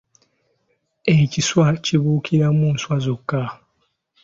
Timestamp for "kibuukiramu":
1.83-2.65